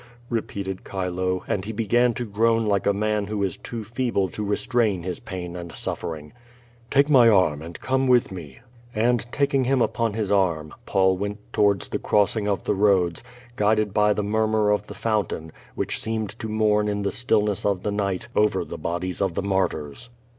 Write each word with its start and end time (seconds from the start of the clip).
repeated 0.31 0.81
Chilo, 0.83 1.43
and 1.47 1.63
he 1.65 1.71
began 1.71 2.15
to 2.15 2.25
groan 2.25 2.65
like 2.65 2.85
.1 2.85 2.95
man 2.95 3.27
who 3.27 3.43
is 3.43 3.55
too 3.57 3.83
feeble 3.83 4.29
to 4.29 4.43
restrain 4.43 5.03
his 5.03 5.19
pain 5.19 5.55
and 5.55 5.71
suffering. 5.71 6.33
"Take 6.89 7.07
my 7.07 7.29
arm, 7.29 7.61
and 7.61 7.79
come 7.79 8.07
with 8.07 8.31
me." 8.31 8.61
And 8.95 9.31
taking 9.31 9.65
him 9.65 9.79
upon 9.79 10.13
his 10.15 10.31
arm, 10.31 10.73
Paul 10.87 11.17
went 11.17 11.37
towards 11.53 11.87
the 11.87 11.99
crossing 11.99 12.47
of 12.47 12.63
the 12.63 12.73
roads, 12.73 13.23
guided 13.55 13.93
by 13.93 14.11
the 14.11 14.23
murmur 14.23 14.71
of 14.71 14.87
the 14.87 14.95
fountain, 14.95 15.51
which 15.75 15.99
seemed 15.99 16.31
to 16.39 16.49
mourn 16.49 16.87
in 16.87 17.03
the 17.03 17.11
stillness 17.11 17.63
of 17.63 17.83
the 17.83 17.91
night, 17.91 18.27
over 18.35 18.65
the 18.65 18.79
bodies 18.79 19.21
of 19.21 19.35
the 19.35 19.43
martyrs. 19.43 20.09